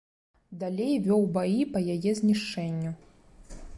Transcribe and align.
Далей 0.61 0.95
вёў 1.07 1.21
баі 1.37 1.61
па 1.75 1.79
яе 1.97 2.11
знішчэнню. 2.21 2.91